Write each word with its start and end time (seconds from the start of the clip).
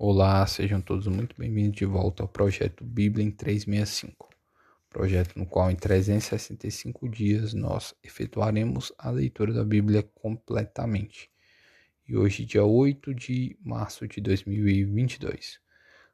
Olá, 0.00 0.46
sejam 0.46 0.80
todos 0.80 1.08
muito 1.08 1.34
bem-vindos 1.36 1.76
de 1.76 1.84
volta 1.84 2.22
ao 2.22 2.28
projeto 2.28 2.84
Bíblia 2.84 3.26
em 3.26 3.32
365, 3.32 4.30
projeto 4.88 5.36
no 5.36 5.44
qual 5.44 5.72
em 5.72 5.74
365 5.74 7.08
dias 7.08 7.52
nós 7.52 7.96
efetuaremos 8.04 8.92
a 8.96 9.10
leitura 9.10 9.52
da 9.52 9.64
Bíblia 9.64 10.04
completamente. 10.14 11.28
E 12.06 12.16
hoje, 12.16 12.44
dia 12.44 12.64
8 12.64 13.12
de 13.12 13.58
março 13.60 14.06
de 14.06 14.20
2022. 14.20 15.58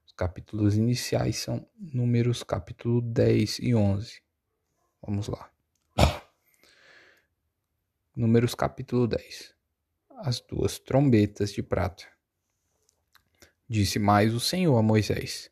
Os 0.06 0.12
capítulos 0.14 0.78
iniciais 0.78 1.36
são 1.36 1.68
números 1.78 2.42
capítulo 2.42 3.02
10 3.02 3.58
e 3.58 3.74
11. 3.74 4.22
Vamos 5.06 5.28
lá. 5.28 5.50
Números 8.16 8.54
capítulo 8.54 9.06
10. 9.06 9.54
As 10.20 10.40
duas 10.40 10.78
trombetas 10.78 11.52
de 11.52 11.62
prata. 11.62 12.13
Disse 13.68 13.98
mais 13.98 14.34
o 14.34 14.40
Senhor 14.40 14.76
a 14.76 14.82
Moisés: 14.82 15.50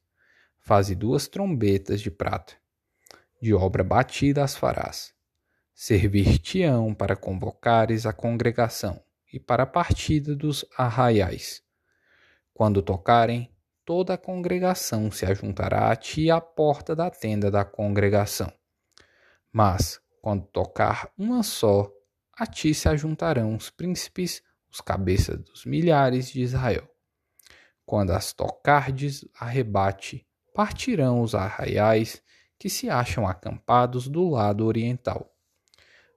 Faze 0.60 0.94
duas 0.94 1.26
trombetas 1.26 2.00
de 2.00 2.10
prata, 2.10 2.54
de 3.40 3.54
obra 3.54 3.82
batida 3.82 4.44
as 4.44 4.54
farás. 4.54 5.14
Servir-te-ão 5.74 6.94
para 6.94 7.16
convocares 7.16 8.04
a 8.04 8.12
congregação 8.12 9.02
e 9.32 9.40
para 9.40 9.62
a 9.62 9.66
partida 9.66 10.36
dos 10.36 10.62
arraiais. 10.76 11.62
Quando 12.52 12.82
tocarem, 12.82 13.50
toda 13.82 14.14
a 14.14 14.18
congregação 14.18 15.10
se 15.10 15.24
ajuntará 15.24 15.90
a 15.90 15.96
ti 15.96 16.30
à 16.30 16.38
porta 16.38 16.94
da 16.94 17.10
tenda 17.10 17.50
da 17.50 17.64
congregação. 17.64 18.52
Mas, 19.50 19.98
quando 20.20 20.46
tocar 20.46 21.10
uma 21.16 21.42
só, 21.42 21.90
a 22.34 22.46
ti 22.46 22.74
se 22.74 22.88
ajuntarão 22.88 23.56
os 23.56 23.70
príncipes, 23.70 24.42
os 24.70 24.82
cabeças 24.82 25.38
dos 25.38 25.64
milhares 25.64 26.30
de 26.30 26.42
Israel. 26.42 26.91
Quando 27.84 28.10
as 28.10 28.32
tocardes 28.32 29.24
arrebate, 29.38 30.26
partirão 30.54 31.22
os 31.22 31.34
arraiais 31.34 32.22
que 32.58 32.70
se 32.70 32.88
acham 32.88 33.26
acampados 33.26 34.08
do 34.08 34.28
lado 34.28 34.64
oriental. 34.64 35.34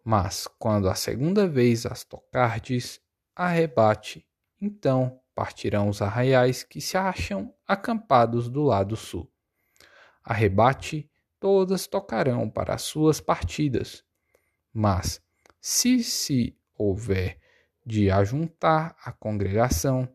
Mas 0.04 0.48
quando 0.60 0.88
a 0.88 0.96
segunda 0.96 1.48
vez 1.48 1.86
as 1.86 2.04
tocardes, 2.04 3.02
arrebate, 3.36 4.26
então 4.62 5.20
partirão 5.34 5.90
os 5.90 6.02
arraiais 6.02 6.64
que 6.64 6.80
se 6.80 6.96
acham 6.96 7.54
acampados 7.68 8.48
do 8.48 8.64
lado 8.64 8.96
sul. 8.96 9.30
Arrebate, 10.24 11.10
todas 11.40 11.88
tocarão 11.88 12.50
para 12.50 12.76
as 12.76 12.84
suas 12.84 13.20
partidas. 13.20 14.04
Mas, 14.72 15.22
se 15.60 16.04
se 16.04 16.58
houver 16.78 17.40
de 17.86 18.10
ajuntar 18.10 18.96
a 19.04 19.12
congregação, 19.12 20.08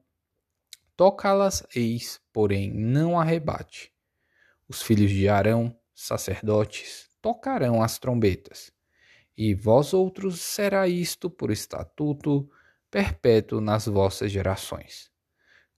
tocá-las 1.00 1.66
eis, 1.74 2.20
porém 2.30 2.70
não 2.70 3.18
arrebate. 3.18 3.90
Os 4.68 4.82
filhos 4.82 5.10
de 5.10 5.30
Arão, 5.30 5.74
sacerdotes, 5.94 7.08
tocarão 7.22 7.82
as 7.82 7.98
trombetas. 7.98 8.70
E 9.34 9.54
vós 9.54 9.94
outros 9.94 10.42
será 10.42 10.86
isto 10.86 11.30
por 11.30 11.50
estatuto 11.50 12.50
perpétuo 12.90 13.62
nas 13.62 13.86
vossas 13.86 14.30
gerações. 14.30 15.10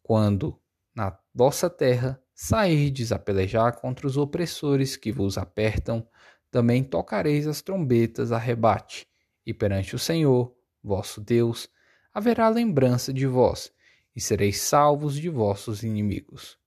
Quando, 0.03 0.61
na 0.93 1.17
vossa 1.33 1.71
terra, 1.71 2.21
sairdes 2.35 3.13
a 3.13 3.19
pelejar 3.19 3.77
contra 3.77 4.09
os 4.09 4.17
opressores 4.17 4.97
que 4.97 5.13
vos 5.13 5.39
apertam, 5.39 6.05
também 6.51 6.83
tocareis 6.83 7.47
as 7.47 7.63
trombetas 7.63 8.33
a 8.33 8.39
rebate, 8.39 9.07
e 9.47 9.55
perante 9.55 9.95
o 9.95 10.01
Senhor, 10.01 10.53
vosso 10.83 11.21
Deus, 11.21 11.69
haverá 12.13 12.49
lembrança 12.49 13.13
de 13.13 13.25
vós, 13.25 13.73
e 14.15 14.21
sereis 14.21 14.61
salvos 14.61 15.17
de 15.17 15.29
vossos 15.29 15.83
inimigos. 15.83 16.59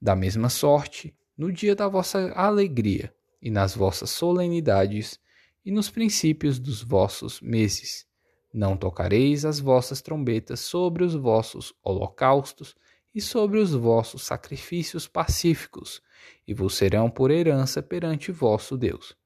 Da 0.00 0.14
mesma 0.14 0.48
sorte, 0.48 1.16
no 1.36 1.52
dia 1.52 1.74
da 1.74 1.88
vossa 1.88 2.32
alegria, 2.32 3.14
e 3.40 3.50
nas 3.50 3.74
vossas 3.74 4.10
solenidades, 4.10 5.20
e 5.64 5.70
nos 5.70 5.90
princípios 5.90 6.58
dos 6.58 6.82
vossos 6.82 7.40
meses, 7.40 8.06
não 8.52 8.76
tocareis 8.76 9.44
as 9.44 9.60
vossas 9.60 10.00
trombetas 10.00 10.60
sobre 10.60 11.04
os 11.04 11.14
vossos 11.14 11.74
holocaustos 11.82 12.74
e 13.14 13.20
sobre 13.20 13.58
os 13.58 13.72
vossos 13.72 14.22
sacrifícios 14.22 15.06
pacíficos, 15.06 16.02
e 16.46 16.54
vos 16.54 16.74
serão 16.74 17.10
por 17.10 17.30
herança 17.30 17.82
perante 17.82 18.32
vosso 18.32 18.76
Deus. 18.76 19.16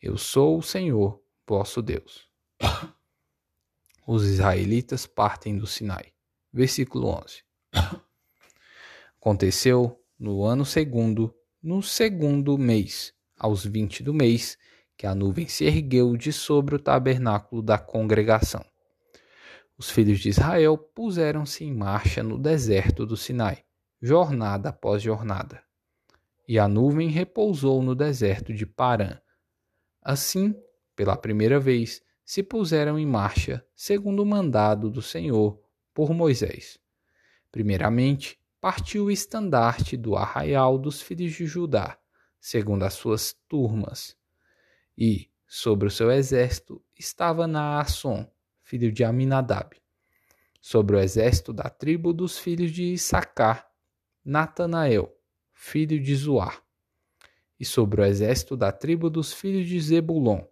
Eu 0.00 0.18
sou 0.18 0.58
o 0.58 0.62
Senhor, 0.62 1.22
vosso 1.46 1.80
Deus. 1.80 2.28
Os 4.06 4.24
israelitas 4.24 5.04
partem 5.04 5.58
do 5.58 5.66
Sinai 5.66 6.15
versículo 6.56 7.08
11. 7.08 7.42
Aconteceu 9.20 10.00
no 10.18 10.42
ano 10.42 10.64
segundo, 10.64 11.34
no 11.62 11.82
segundo 11.82 12.56
mês, 12.56 13.12
aos 13.38 13.66
vinte 13.66 14.02
do 14.02 14.14
mês, 14.14 14.56
que 14.96 15.06
a 15.06 15.14
nuvem 15.14 15.46
se 15.46 15.66
ergueu 15.66 16.16
de 16.16 16.32
sobre 16.32 16.74
o 16.74 16.78
tabernáculo 16.78 17.60
da 17.60 17.76
congregação. 17.76 18.64
Os 19.76 19.90
filhos 19.90 20.18
de 20.20 20.30
Israel 20.30 20.78
puseram-se 20.78 21.62
em 21.62 21.74
marcha 21.74 22.22
no 22.22 22.38
deserto 22.38 23.04
do 23.04 23.18
Sinai, 23.18 23.62
jornada 24.00 24.70
após 24.70 25.02
jornada. 25.02 25.62
E 26.48 26.58
a 26.58 26.66
nuvem 26.66 27.10
repousou 27.10 27.82
no 27.82 27.94
deserto 27.94 28.54
de 28.54 28.64
Parã. 28.64 29.18
Assim, 30.00 30.54
pela 30.94 31.18
primeira 31.18 31.60
vez, 31.60 32.00
se 32.24 32.42
puseram 32.42 32.98
em 32.98 33.04
marcha, 33.04 33.62
segundo 33.74 34.22
o 34.22 34.26
mandado 34.26 34.88
do 34.88 35.02
Senhor, 35.02 35.60
por 35.96 36.12
Moisés. 36.12 36.78
Primeiramente, 37.50 38.38
partiu 38.60 39.06
o 39.06 39.10
estandarte 39.10 39.96
do 39.96 40.14
arraial 40.14 40.76
dos 40.76 41.00
filhos 41.00 41.32
de 41.32 41.46
Judá, 41.46 41.98
segundo 42.38 42.82
as 42.82 42.92
suas 42.92 43.32
turmas. 43.48 44.14
E, 44.94 45.30
sobre 45.46 45.88
o 45.88 45.90
seu 45.90 46.12
exército, 46.12 46.84
estava 46.98 47.46
Naasson, 47.46 48.30
filho 48.62 48.92
de 48.92 49.04
Aminadab. 49.04 49.74
Sobre 50.60 50.96
o 50.96 51.00
exército 51.00 51.50
da 51.50 51.70
tribo 51.70 52.12
dos 52.12 52.38
filhos 52.38 52.72
de 52.72 52.92
Issacar, 52.92 53.66
Natanael, 54.22 55.18
filho 55.54 55.98
de 55.98 56.14
Zoar. 56.14 56.62
E 57.58 57.64
sobre 57.64 58.02
o 58.02 58.04
exército 58.04 58.54
da 58.54 58.70
tribo 58.70 59.08
dos 59.08 59.32
filhos 59.32 59.66
de 59.66 59.80
Zebulon, 59.80 60.44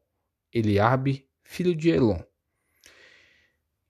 Eliabe, 0.50 1.28
filho 1.42 1.76
de 1.76 1.90
Elon. 1.90 2.22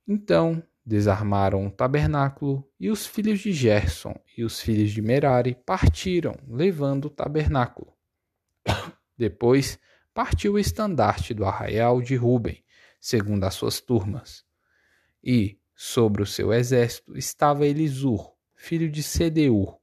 Então 0.09 0.60
desarmaram 0.84 1.67
o 1.67 1.71
tabernáculo, 1.71 2.69
e 2.78 2.91
os 2.91 3.06
filhos 3.06 3.41
de 3.41 3.53
Gerson 3.53 4.15
e 4.37 4.45
os 4.45 4.61
filhos 4.61 4.91
de 4.91 5.00
Merari 5.00 5.55
partiram, 5.55 6.37
levando 6.47 7.06
o 7.06 7.11
tabernáculo. 7.11 7.93
Depois 9.17 9.78
partiu 10.12 10.55
o 10.55 10.59
estandarte 10.59 11.33
do 11.33 11.45
arraial 11.45 12.03
de 12.03 12.15
Ruben, 12.15 12.62
segundo 13.00 13.45
as 13.45 13.55
suas 13.55 13.81
turmas. 13.81 14.45
E, 15.22 15.59
sobre 15.75 16.22
o 16.22 16.27
seu 16.27 16.53
exército, 16.53 17.16
estava 17.16 17.66
Elisur, 17.66 18.34
filho 18.55 18.91
de 18.91 19.03
Sedeur. 19.03 19.78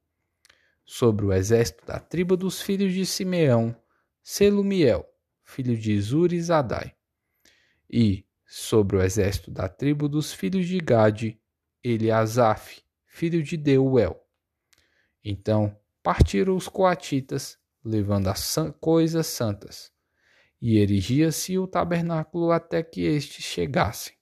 Sobre 0.86 1.26
o 1.26 1.34
exército 1.34 1.86
da 1.86 2.00
tribo 2.00 2.38
dos 2.38 2.62
filhos 2.62 2.94
de 2.94 3.06
Simeão, 3.06 3.76
Selumiel, 4.22 5.08
filho 5.44 5.76
de 5.78 6.00
Zurizadai. 6.00 6.94
E, 7.90 8.26
sobre 8.54 8.98
o 8.98 9.02
exército 9.02 9.50
da 9.50 9.70
tribo 9.70 10.10
dos 10.10 10.34
filhos 10.34 10.68
de 10.68 10.78
Gade, 10.78 11.40
Eliasaf, 11.82 12.84
filho 13.06 13.42
de 13.42 13.56
Deuel. 13.56 14.22
Então 15.24 15.74
partiram 16.04 16.58
os 16.58 16.68
coatitas, 16.68 17.58
levando 17.82 18.28
as 18.28 18.58
coisas 18.82 19.28
santas, 19.28 19.90
e 20.62 20.80
erigia-se 20.80 21.58
o 21.58 21.66
tabernáculo 21.66 22.52
até 22.52 22.84
que 22.84 23.04
estes 23.04 23.46
chegassem. 23.46 24.16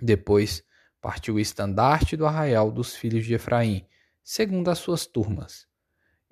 Depois 0.00 0.64
partiu 1.00 1.36
o 1.36 1.40
estandarte 1.40 2.16
do 2.16 2.26
arraial 2.26 2.72
dos 2.72 2.96
filhos 2.96 3.24
de 3.24 3.34
Efraim, 3.34 3.86
segundo 4.20 4.68
as 4.68 4.80
suas 4.80 5.06
turmas. 5.06 5.64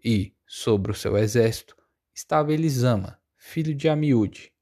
E, 0.05 0.35
sobre 0.45 0.91
o 0.91 0.95
seu 0.95 1.17
exército, 1.17 1.77
estava 2.13 2.53
Elisama, 2.53 3.17
filho 3.37 3.73
de 3.77 3.89
Amiúde, 3.89 4.56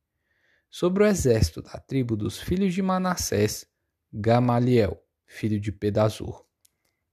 sobre 0.74 1.04
o 1.04 1.06
exército 1.06 1.62
da 1.62 1.78
tribo 1.78 2.16
dos 2.16 2.36
filhos 2.36 2.74
de 2.74 2.82
Manassés, 2.82 3.64
Gamaliel, 4.12 5.00
filho 5.24 5.60
de 5.60 5.70
Pedazur, 5.70 6.44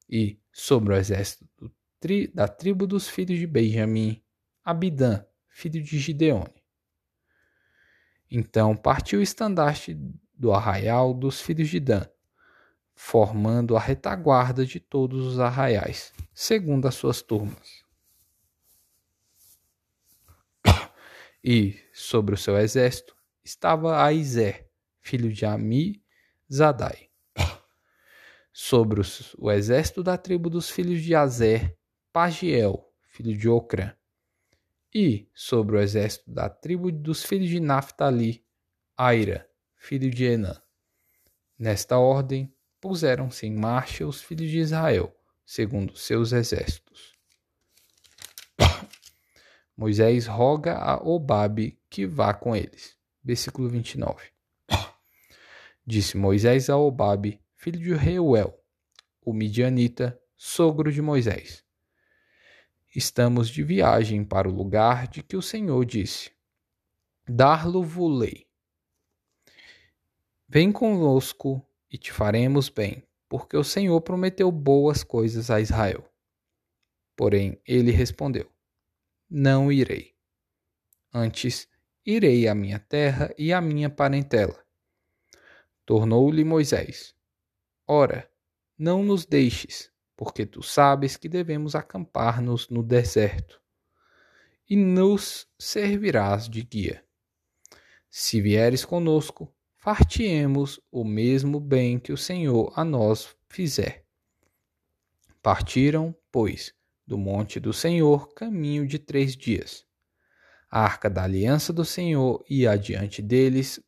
e 0.09 0.41
sobre 0.51 0.95
o 0.95 0.97
exército 0.97 1.71
tri, 1.99 2.25
da 2.33 2.47
tribo 2.47 2.87
dos 2.87 3.07
filhos 3.07 3.37
de 3.37 3.45
Benjamim, 3.45 4.19
Abidã, 4.65 5.23
filho 5.47 5.79
de 5.79 5.99
Gideone. 5.99 6.63
Então 8.31 8.75
partiu 8.75 9.19
o 9.19 9.21
estandarte 9.21 9.93
do 10.33 10.51
arraial 10.51 11.13
dos 11.13 11.39
filhos 11.39 11.69
de 11.69 11.79
Dan, 11.79 12.07
formando 12.95 13.77
a 13.77 13.79
retaguarda 13.79 14.65
de 14.65 14.79
todos 14.79 15.23
os 15.23 15.39
arraiais, 15.39 16.11
segundo 16.33 16.87
as 16.87 16.95
suas 16.95 17.21
turmas. 17.21 17.85
E 21.43 21.79
sobre 21.93 22.33
o 22.33 22.37
seu 22.37 22.57
exército 22.57 23.20
estava 23.43 24.03
Aizé, 24.03 24.67
filho 24.99 25.31
de 25.31 25.45
Ami 25.45 26.03
Zadai. 26.51 27.09
sobre 28.51 28.99
os, 28.99 29.33
o 29.37 29.51
exército 29.51 30.03
da 30.03 30.17
tribo 30.17 30.49
dos 30.49 30.69
filhos 30.69 31.01
de 31.01 31.15
Azer, 31.15 31.77
Pagiel, 32.11 32.91
filho 33.07 33.37
de 33.37 33.47
Ocrã, 33.47 33.93
e 34.93 35.29
sobre 35.33 35.77
o 35.77 35.79
exército 35.79 36.29
da 36.29 36.49
tribo 36.49 36.91
dos 36.91 37.23
filhos 37.23 37.49
de 37.49 37.59
Naphtali, 37.59 38.45
Aira, 38.97 39.49
filho 39.75 40.09
de 40.09 40.25
Enã. 40.25 40.61
Nesta 41.57 41.97
ordem, 41.97 42.53
puseram-se 42.79 43.45
em 43.45 43.55
marcha 43.55 44.05
os 44.05 44.21
filhos 44.21 44.49
de 44.49 44.59
Israel, 44.59 45.15
segundo 45.45 45.95
seus 45.95 46.33
exércitos. 46.33 47.15
Moisés 49.77 50.25
roga 50.27 50.77
a 50.77 50.97
Obabe 50.97 51.79
que 51.89 52.05
vá 52.05 52.33
com 52.33 52.55
eles. 52.55 53.00
Versículo 53.23 53.69
29. 53.69 54.31
Disse 55.85 56.17
Moisés 56.17 56.69
a 56.69 56.77
Obabe, 56.77 57.39
filho 57.55 57.79
de 57.79 57.93
Reuel, 57.93 58.57
o 59.21 59.33
midianita, 59.33 60.19
sogro 60.35 60.91
de 60.91 61.01
Moisés. 61.01 61.63
Estamos 62.95 63.49
de 63.49 63.63
viagem 63.63 64.25
para 64.25 64.49
o 64.49 64.53
lugar 64.53 65.07
de 65.07 65.23
que 65.23 65.37
o 65.37 65.41
Senhor 65.41 65.85
disse: 65.85 66.31
Dar-lo-vos-lei. 67.27 68.47
Vem 70.47 70.71
conosco 70.71 71.65
e 71.89 71.97
te 71.97 72.11
faremos 72.11 72.67
bem, 72.67 73.07
porque 73.29 73.55
o 73.55 73.63
Senhor 73.63 74.01
prometeu 74.01 74.51
boas 74.51 75.03
coisas 75.03 75.49
a 75.49 75.61
Israel. 75.61 76.03
Porém, 77.15 77.61
ele 77.65 77.91
respondeu: 77.91 78.51
Não 79.29 79.71
irei. 79.71 80.15
Antes, 81.13 81.69
irei 82.05 82.47
à 82.47 82.55
minha 82.55 82.79
terra 82.79 83.33
e 83.37 83.53
à 83.53 83.61
minha 83.61 83.89
parentela. 83.89 84.63
Tornou-lhe 85.85 86.43
Moisés: 86.43 87.15
Ora, 87.87 88.29
não 88.77 89.03
nos 89.03 89.25
deixes, 89.25 89.91
porque 90.15 90.45
tu 90.45 90.63
sabes 90.63 91.17
que 91.17 91.27
devemos 91.27 91.75
acampar-nos 91.75 92.69
no 92.69 92.81
deserto, 92.83 93.61
e 94.69 94.75
nos 94.75 95.47
servirás 95.59 96.47
de 96.47 96.63
guia. 96.63 97.03
Se 98.09 98.41
vieres 98.41 98.85
conosco, 98.85 99.53
fartiemos 99.77 100.79
o 100.91 101.03
mesmo 101.03 101.59
bem 101.59 101.99
que 101.99 102.11
o 102.11 102.17
Senhor 102.17 102.73
a 102.75 102.83
nós 102.83 103.35
fizer. 103.49 104.05
Partiram, 105.41 106.15
pois, 106.31 106.73
do 107.05 107.17
monte 107.17 107.59
do 107.59 107.73
Senhor 107.73 108.33
caminho 108.33 108.87
de 108.87 108.99
três 108.99 109.35
dias. 109.35 109.85
A 110.71 110.85
arca 110.85 111.09
da 111.09 111.23
aliança 111.23 111.73
do 111.73 111.83
Senhor 111.83 112.43
ia 112.49 112.71
adiante 112.71 113.21
deles 113.21 113.79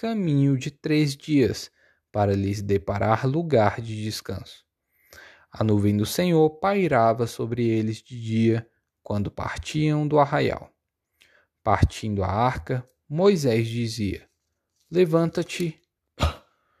caminho 0.00 0.56
de 0.56 0.70
três 0.70 1.14
dias, 1.14 1.70
para 2.10 2.34
lhes 2.34 2.62
deparar 2.62 3.26
lugar 3.26 3.80
de 3.80 4.02
descanso. 4.02 4.64
A 5.52 5.62
nuvem 5.62 5.96
do 5.96 6.06
Senhor 6.06 6.48
pairava 6.58 7.26
sobre 7.26 7.68
eles 7.68 8.02
de 8.02 8.20
dia, 8.20 8.70
quando 9.02 9.30
partiam 9.30 10.08
do 10.08 10.18
arraial. 10.18 10.72
Partindo 11.62 12.22
a 12.22 12.28
arca, 12.28 12.88
Moisés 13.08 13.68
dizia: 13.68 14.28
Levanta-te, 14.90 15.80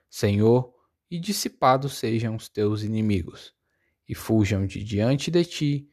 Senhor, 0.08 0.72
e 1.10 1.18
dissipados 1.18 1.98
sejam 1.98 2.36
os 2.36 2.48
teus 2.48 2.82
inimigos, 2.82 3.52
e 4.08 4.14
fujam 4.14 4.64
de 4.64 4.82
diante 4.82 5.30
de 5.30 5.44
ti 5.44 5.90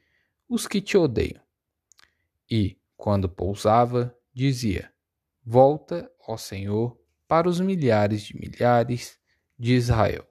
os 0.47 0.67
que 0.67 0.79
te 0.79 0.95
odeiam. 0.95 1.41
E, 2.49 2.79
quando 2.97 3.29
pousava, 3.29 4.13
dizia: 4.33 4.91
Volta, 5.45 6.11
ó 6.27 6.35
Senhor, 6.35 6.99
para 7.27 7.47
os 7.47 7.59
milhares 7.59 8.23
de 8.23 8.35
milhares 8.35 9.17
de 9.57 9.75
Israel. 9.75 10.27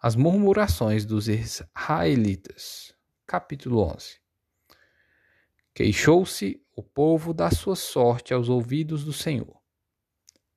As 0.00 0.16
murmurações 0.16 1.04
dos 1.04 1.28
israelitas. 1.28 2.94
Capítulo 3.26 3.80
11. 3.80 4.18
Queixou-se 5.74 6.62
o 6.76 6.82
povo 6.82 7.32
da 7.32 7.50
sua 7.50 7.74
sorte 7.74 8.34
aos 8.34 8.48
ouvidos 8.48 9.04
do 9.04 9.12
Senhor. 9.12 9.60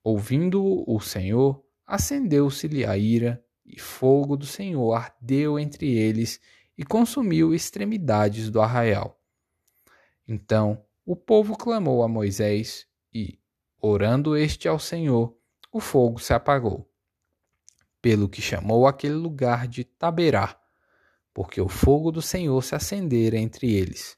Ouvindo 0.04 0.84
o 0.90 1.00
Senhor, 1.00 1.64
acendeu-se-lhe 1.86 2.86
a 2.86 2.98
ira, 2.98 3.44
e 3.66 3.80
fogo 3.80 4.38
do 4.38 4.46
Senhor 4.46 4.94
ardeu 4.94 5.58
entre 5.60 5.98
eles 5.98 6.40
e 6.78 6.84
consumiu 6.84 7.54
extremidades 7.54 8.50
do 8.50 8.62
arraial. 8.62 9.20
Então 10.28 10.84
o 11.06 11.16
povo 11.16 11.56
clamou 11.56 12.04
a 12.04 12.08
Moisés, 12.08 12.86
e, 13.14 13.40
orando 13.80 14.36
este 14.36 14.68
ao 14.68 14.78
Senhor, 14.78 15.36
o 15.72 15.80
fogo 15.80 16.20
se 16.20 16.34
apagou. 16.34 16.92
Pelo 18.02 18.28
que 18.28 18.42
chamou 18.42 18.86
aquele 18.86 19.16
lugar 19.16 19.68
de 19.68 19.84
Taberá, 19.86 20.60
porque 21.34 21.62
o 21.62 21.70
fogo 21.70 22.12
do 22.12 22.22
Senhor 22.22 22.62
se 22.62 22.76
acendera 22.76 23.38
entre 23.38 23.74
eles. 23.74 24.18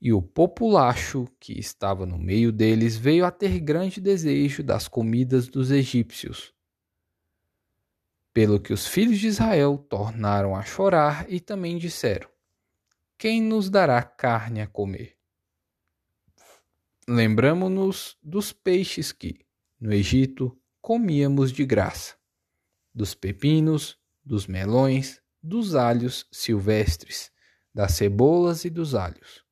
E 0.00 0.12
o 0.12 0.22
populacho 0.22 1.26
que 1.40 1.58
estava 1.58 2.06
no 2.06 2.18
meio 2.18 2.52
deles 2.52 2.96
veio 2.96 3.24
a 3.24 3.30
ter 3.30 3.58
grande 3.58 4.00
desejo 4.00 4.62
das 4.62 4.86
comidas 4.86 5.48
dos 5.48 5.70
egípcios. 5.70 6.54
Pelo 8.32 8.58
que 8.58 8.72
os 8.72 8.86
filhos 8.86 9.18
de 9.18 9.26
Israel 9.26 9.76
tornaram 9.76 10.56
a 10.56 10.62
chorar 10.62 11.26
e 11.28 11.38
também 11.38 11.76
disseram: 11.76 12.28
Quem 13.18 13.42
nos 13.42 13.68
dará 13.68 14.02
carne 14.02 14.62
a 14.62 14.66
comer? 14.66 15.16
Lembramo-nos 17.06 18.16
dos 18.22 18.52
peixes 18.52 19.12
que, 19.12 19.44
no 19.78 19.92
Egito, 19.92 20.56
comíamos 20.80 21.52
de 21.52 21.64
graça, 21.66 22.14
dos 22.94 23.14
pepinos, 23.14 23.98
dos 24.24 24.46
melões, 24.46 25.20
dos 25.42 25.74
alhos 25.74 26.26
silvestres, 26.30 27.30
das 27.74 27.92
cebolas 27.92 28.64
e 28.64 28.70
dos 28.70 28.94
alhos. 28.94 29.44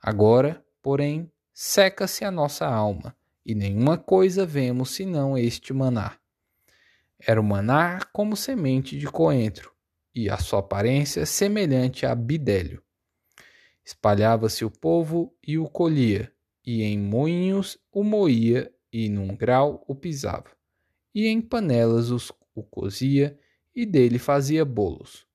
Agora, 0.00 0.64
porém, 0.80 1.30
seca-se 1.52 2.24
a 2.24 2.30
nossa 2.30 2.66
alma, 2.66 3.16
e 3.44 3.54
nenhuma 3.54 3.98
coisa 3.98 4.46
vemos 4.46 4.90
senão 4.90 5.36
este 5.36 5.72
maná. 5.72 6.19
Era 7.26 7.40
o 7.40 7.44
maná 7.44 8.00
como 8.12 8.36
semente 8.36 8.98
de 8.98 9.06
coentro, 9.06 9.72
e 10.14 10.30
a 10.30 10.38
sua 10.38 10.60
aparência 10.60 11.26
semelhante 11.26 12.06
a 12.06 12.14
bidélio. 12.14 12.82
Espalhava-se 13.84 14.64
o 14.64 14.70
povo 14.70 15.34
e 15.46 15.58
o 15.58 15.68
colhia, 15.68 16.32
e 16.64 16.82
em 16.82 16.98
moinhos 16.98 17.78
o 17.92 18.02
moía, 18.02 18.72
e 18.92 19.08
num 19.08 19.36
grau 19.36 19.84
o 19.86 19.94
pisava, 19.94 20.50
e 21.14 21.26
em 21.26 21.40
panelas 21.40 22.10
os, 22.10 22.32
o 22.54 22.62
cozia, 22.62 23.38
e 23.74 23.86
dele 23.86 24.18
fazia 24.18 24.64
bolos. 24.64 25.26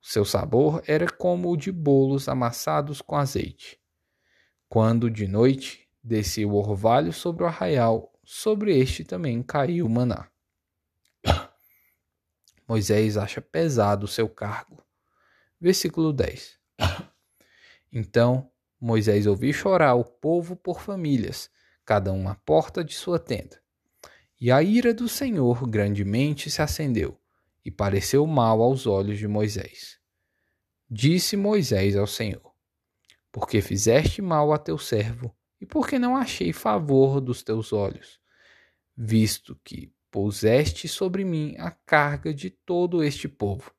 O 0.00 0.06
seu 0.06 0.24
sabor 0.24 0.82
era 0.86 1.06
como 1.06 1.50
o 1.50 1.56
de 1.56 1.70
bolos 1.70 2.28
amassados 2.28 3.00
com 3.00 3.16
azeite. 3.16 3.78
Quando, 4.68 5.10
de 5.10 5.28
noite, 5.28 5.88
descia 6.02 6.48
o 6.48 6.54
orvalho 6.54 7.12
sobre 7.12 7.44
o 7.44 7.46
arraial, 7.46 8.12
sobre 8.24 8.76
este 8.76 9.04
também 9.04 9.42
caiu 9.42 9.86
o 9.86 9.90
maná. 9.90 10.31
Moisés 12.72 13.18
acha 13.18 13.38
pesado 13.42 14.06
o 14.06 14.08
seu 14.08 14.26
cargo. 14.26 14.82
Versículo 15.60 16.10
10. 16.10 16.58
Então 17.92 18.50
Moisés 18.80 19.26
ouviu 19.26 19.52
chorar 19.52 19.94
o 19.94 20.02
povo 20.02 20.56
por 20.56 20.80
famílias, 20.80 21.50
cada 21.84 22.10
um 22.10 22.26
à 22.26 22.34
porta 22.34 22.82
de 22.82 22.94
sua 22.94 23.18
tenda. 23.18 23.60
E 24.40 24.50
a 24.50 24.62
ira 24.62 24.94
do 24.94 25.06
Senhor 25.06 25.68
grandemente 25.68 26.50
se 26.50 26.62
acendeu 26.62 27.20
e 27.62 27.70
pareceu 27.70 28.26
mal 28.26 28.62
aos 28.62 28.86
olhos 28.86 29.18
de 29.18 29.28
Moisés. 29.28 29.98
Disse 30.90 31.36
Moisés 31.36 31.94
ao 31.94 32.06
Senhor: 32.06 32.54
Porque 33.30 33.60
fizeste 33.60 34.22
mal 34.22 34.50
a 34.50 34.56
teu 34.56 34.78
servo, 34.78 35.30
e 35.60 35.66
porque 35.66 35.98
não 35.98 36.16
achei 36.16 36.54
favor 36.54 37.20
dos 37.20 37.42
teus 37.42 37.70
olhos, 37.70 38.18
visto 38.96 39.60
que 39.62 39.91
puseste 40.12 40.86
sobre 40.86 41.24
mim 41.24 41.56
a 41.58 41.70
carga 41.70 42.34
de 42.34 42.50
todo 42.50 43.02
este 43.02 43.26
povo. 43.26 43.72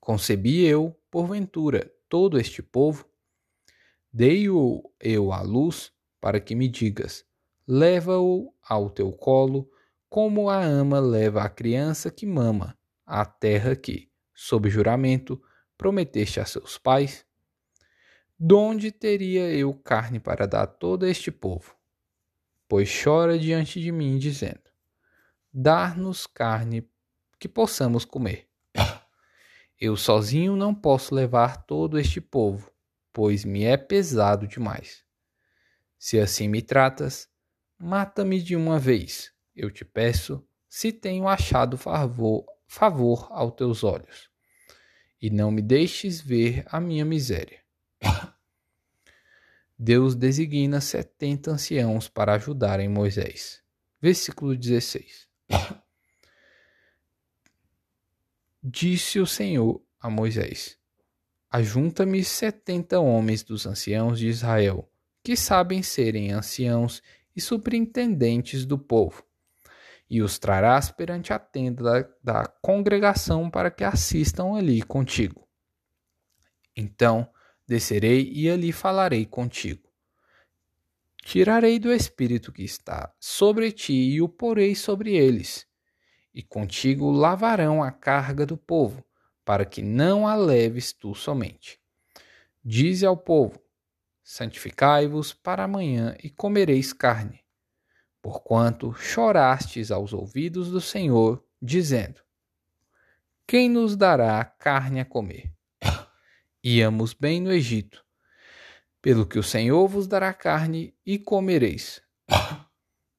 Concebi 0.00 0.64
eu, 0.64 0.98
porventura, 1.10 1.92
todo 2.08 2.38
este 2.38 2.62
povo? 2.62 3.04
Dei-o 4.10 4.90
eu 4.98 5.32
à 5.32 5.42
luz 5.42 5.92
para 6.18 6.40
que 6.40 6.54
me 6.54 6.66
digas: 6.66 7.26
leva-o 7.68 8.54
ao 8.66 8.88
teu 8.88 9.12
colo 9.12 9.70
como 10.08 10.48
a 10.48 10.64
ama 10.64 10.98
leva 10.98 11.42
a 11.42 11.50
criança 11.50 12.10
que 12.10 12.24
mama, 12.24 12.78
à 13.04 13.26
terra 13.26 13.76
que, 13.76 14.10
sob 14.32 14.70
juramento, 14.70 15.42
prometeste 15.76 16.40
a 16.40 16.46
seus 16.46 16.78
pais? 16.78 17.26
Donde 18.38 18.90
teria 18.90 19.52
eu 19.52 19.74
carne 19.74 20.18
para 20.18 20.46
dar 20.46 20.62
a 20.62 20.66
todo 20.66 21.06
este 21.06 21.30
povo? 21.30 21.76
Pois 22.66 22.88
chora 22.88 23.38
diante 23.38 23.78
de 23.78 23.92
mim, 23.92 24.16
dizendo: 24.16 24.65
Dar-nos 25.58 26.26
carne 26.26 26.86
que 27.40 27.48
possamos 27.48 28.04
comer. 28.04 28.46
Eu 29.80 29.96
sozinho 29.96 30.54
não 30.54 30.74
posso 30.74 31.14
levar 31.14 31.64
todo 31.64 31.98
este 31.98 32.20
povo, 32.20 32.70
pois 33.10 33.42
me 33.42 33.64
é 33.64 33.74
pesado 33.78 34.46
demais. 34.46 35.02
Se 35.98 36.20
assim 36.20 36.46
me 36.46 36.60
tratas, 36.60 37.26
mata-me 37.78 38.42
de 38.42 38.54
uma 38.54 38.78
vez, 38.78 39.32
eu 39.54 39.70
te 39.70 39.82
peço, 39.82 40.46
se 40.68 40.92
tenho 40.92 41.26
achado 41.26 41.78
favor, 41.78 42.44
favor 42.66 43.26
aos 43.30 43.54
teus 43.54 43.82
olhos, 43.82 44.28
e 45.18 45.30
não 45.30 45.50
me 45.50 45.62
deixes 45.62 46.20
ver 46.20 46.66
a 46.66 46.78
minha 46.78 47.06
miséria. 47.06 47.62
Deus 49.78 50.14
designa 50.14 50.82
setenta 50.82 51.52
anciãos 51.52 52.10
para 52.10 52.34
ajudarem 52.34 52.90
Moisés. 52.90 53.62
Versículo 53.98 54.54
16. 54.54 55.26
Disse 58.62 59.20
o 59.20 59.26
Senhor 59.26 59.80
a 60.00 60.10
Moisés: 60.10 60.78
Ajunta-me 61.48 62.24
setenta 62.24 62.98
homens 62.98 63.42
dos 63.42 63.64
anciãos 63.66 64.18
de 64.18 64.26
Israel, 64.28 64.90
que 65.22 65.36
sabem 65.36 65.82
serem 65.82 66.32
anciãos 66.32 67.02
e 67.34 67.40
superintendentes 67.40 68.66
do 68.66 68.76
povo, 68.78 69.24
e 70.10 70.20
os 70.20 70.38
trarás 70.38 70.90
perante 70.90 71.32
a 71.32 71.38
tenda 71.38 71.82
da, 71.82 72.08
da 72.22 72.46
congregação 72.60 73.50
para 73.50 73.70
que 73.70 73.84
assistam 73.84 74.56
ali 74.56 74.82
contigo. 74.82 75.46
Então 76.76 77.30
descerei 77.66 78.30
e 78.32 78.50
ali 78.50 78.72
falarei 78.72 79.24
contigo. 79.24 79.85
Tirarei 81.26 81.80
do 81.80 81.92
espírito 81.92 82.52
que 82.52 82.62
está 82.62 83.12
sobre 83.18 83.72
ti 83.72 83.92
e 83.92 84.22
o 84.22 84.28
porei 84.28 84.76
sobre 84.76 85.16
eles, 85.16 85.66
e 86.32 86.40
contigo 86.40 87.10
lavarão 87.10 87.82
a 87.82 87.90
carga 87.90 88.46
do 88.46 88.56
povo, 88.56 89.04
para 89.44 89.64
que 89.64 89.82
não 89.82 90.28
a 90.28 90.36
leves 90.36 90.92
tu 90.92 91.16
somente. 91.16 91.80
Dize 92.64 93.04
ao 93.04 93.16
povo: 93.16 93.60
Santificai-vos 94.22 95.32
para 95.34 95.64
amanhã 95.64 96.16
e 96.22 96.30
comereis 96.30 96.92
carne, 96.92 97.44
porquanto 98.22 98.94
chorastes 98.94 99.90
aos 99.90 100.12
ouvidos 100.12 100.70
do 100.70 100.80
Senhor, 100.80 101.44
dizendo: 101.60 102.20
Quem 103.44 103.68
nos 103.68 103.96
dará 103.96 104.44
carne 104.44 105.00
a 105.00 105.04
comer? 105.04 105.52
Íamos 106.62 107.12
bem 107.12 107.40
no 107.40 107.52
Egito, 107.52 108.05
pelo 109.06 109.24
que 109.24 109.38
o 109.38 109.42
Senhor 109.42 109.86
vos 109.86 110.08
dará 110.08 110.34
carne 110.34 110.92
e 111.06 111.16
comereis. 111.16 112.02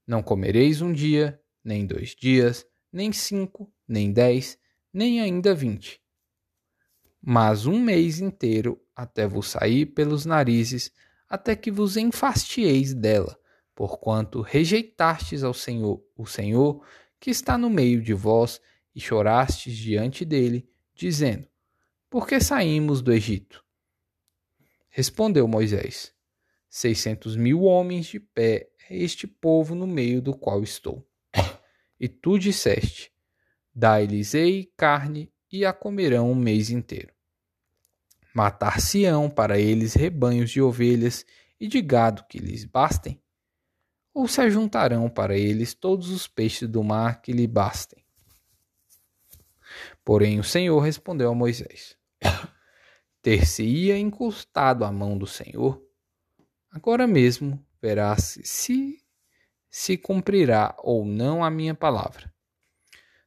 Não 0.06 0.22
comereis 0.22 0.82
um 0.82 0.92
dia, 0.92 1.42
nem 1.64 1.86
dois 1.86 2.14
dias, 2.14 2.66
nem 2.92 3.14
cinco, 3.14 3.72
nem 3.88 4.12
dez, 4.12 4.60
nem 4.92 5.22
ainda 5.22 5.56
vinte, 5.56 6.02
mas 7.22 7.66
um 7.66 7.80
mês 7.80 8.20
inteiro 8.20 8.78
até 8.94 9.26
vos 9.26 9.48
sair 9.48 9.86
pelos 9.86 10.26
narizes, 10.26 10.92
até 11.30 11.56
que 11.56 11.72
vos 11.72 11.96
enfastieis 11.96 12.94
dela 12.94 13.40
porquanto 13.74 14.42
rejeitastes 14.42 15.42
ao 15.42 15.54
Senhor, 15.54 16.04
o 16.18 16.26
Senhor 16.26 16.86
que 17.18 17.32
está 17.32 17.58
no 17.58 17.70
meio 17.70 18.02
de 18.02 18.14
vós, 18.14 18.60
e 18.94 19.00
chorastes 19.00 19.78
diante 19.78 20.26
dele, 20.26 20.70
dizendo: 20.94 21.48
Por 22.10 22.28
que 22.28 22.42
saímos 22.42 23.02
do 23.02 23.14
Egito? 23.14 23.64
Respondeu 24.98 25.48
Moisés: 25.48 26.12
Seiscentos 26.68 27.36
mil 27.36 27.62
homens 27.62 28.08
de 28.08 28.20
pé 28.20 28.68
é 28.90 28.98
este 28.98 29.28
povo 29.28 29.76
no 29.76 29.86
meio 29.86 30.20
do 30.20 30.36
qual 30.36 30.64
estou. 30.64 31.08
E 32.00 32.08
tu 32.08 32.40
disseste: 32.40 33.12
Dai-lhes-ei 33.72 34.74
carne 34.76 35.32
e 35.52 35.64
a 35.64 35.72
comerão 35.72 36.32
um 36.32 36.36
mês 36.36 36.72
inteiro. 36.72 37.14
Matar-se-ão 38.34 39.30
para 39.30 39.60
eles 39.60 39.94
rebanhos 39.94 40.50
de 40.50 40.64
ovelhas 40.64 41.24
e 41.60 41.68
de 41.68 41.80
gado 41.80 42.26
que 42.28 42.40
lhes 42.40 42.66
bastem? 42.66 43.22
ou 44.18 44.28
se 44.28 44.42
ajuntarão 44.42 45.08
para 45.08 45.38
eles 45.38 45.76
todos 45.76 46.10
os 46.10 46.28
peixes 46.28 46.68
do 46.68 46.84
mar 46.84 47.22
que 47.22 47.32
lhe 47.32 47.46
bastem. 47.46 48.04
Porém 50.04 50.40
o 50.40 50.44
Senhor 50.44 50.80
respondeu 50.80 51.30
a 51.30 51.36
Moisés: 51.36 51.96
Ter-se-ia 53.28 53.98
encostado 53.98 54.86
a 54.86 54.90
mão 54.90 55.18
do 55.18 55.28
Senhor? 55.28 55.86
Agora 56.72 57.06
mesmo 57.06 57.62
verás 57.82 58.40
se 58.42 59.04
se 59.70 59.98
cumprirá 59.98 60.74
ou 60.82 61.04
não 61.04 61.44
a 61.44 61.50
minha 61.50 61.76
palavra. 61.76 62.34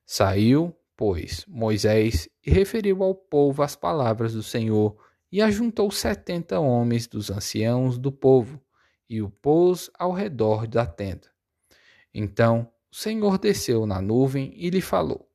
Saiu, 0.07 0.75
pois, 0.97 1.45
Moisés 1.47 2.30
e 2.42 2.50
referiu 2.50 3.02
ao 3.02 3.14
povo 3.14 3.62
as 3.62 3.76
palavras 3.76 4.33
do 4.33 4.42
Senhor 4.42 4.97
e 5.30 5.42
ajuntou 5.42 5.90
setenta 5.90 6.59
homens 6.59 7.07
dos 7.07 7.30
anciãos 7.30 7.99
do 7.99 8.11
povo 8.11 8.59
e 9.07 9.21
o 9.21 9.28
pôs 9.28 9.90
ao 9.99 10.12
redor 10.12 10.66
da 10.66 10.87
tenda. 10.87 11.28
Então 12.14 12.73
o 12.90 12.97
Senhor 12.97 13.37
desceu 13.37 13.85
na 13.85 14.00
nuvem 14.00 14.50
e 14.57 14.71
lhe 14.71 14.80
falou. 14.80 15.30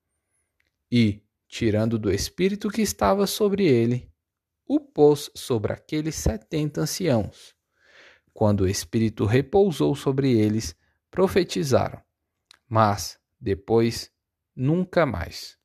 E, 0.91 1.21
tirando 1.47 1.99
do 1.99 2.11
espírito 2.11 2.67
que 2.71 2.81
estava 2.81 3.27
sobre 3.27 3.63
ele, 3.63 4.11
o 4.67 4.79
pôs 4.79 5.29
sobre 5.35 5.73
aqueles 5.73 6.15
setenta 6.15 6.81
anciãos. 6.81 7.55
Quando 8.33 8.61
o 8.61 8.67
espírito 8.67 9.25
repousou 9.25 9.95
sobre 9.95 10.31
eles, 10.31 10.75
profetizaram, 11.09 12.01
mas 12.67 13.19
depois 13.39 14.11
nunca 14.55 15.05
mais. 15.05 15.57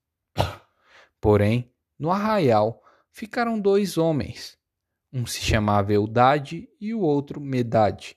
Porém, 1.21 1.73
no 1.99 2.11
arraial 2.11 2.83
ficaram 3.11 3.59
dois 3.59 3.99
homens, 3.99 4.59
um 5.13 5.27
se 5.27 5.41
chamava 5.41 5.93
Eudade 5.93 6.69
e 6.81 6.95
o 6.95 7.01
outro 7.01 7.41
Medade. 7.41 8.17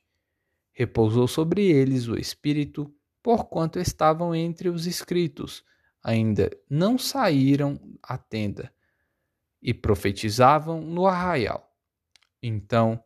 Repousou 0.71 1.27
sobre 1.27 1.65
eles 1.65 2.07
o 2.07 2.15
Espírito, 2.15 2.93
porquanto 3.21 3.79
estavam 3.79 4.33
entre 4.33 4.69
os 4.69 4.85
escritos, 4.85 5.63
ainda 6.03 6.49
não 6.69 6.97
saíram 6.97 7.79
à 8.01 8.17
tenda, 8.17 8.72
e 9.63 9.73
profetizavam 9.73 10.81
no 10.81 11.07
arraial. 11.07 11.73
Então 12.41 13.01